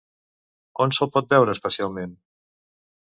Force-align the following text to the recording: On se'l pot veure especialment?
On 0.85 0.95
se'l 0.97 1.09
pot 1.17 1.29
veure 1.33 1.55
especialment? 1.57 2.17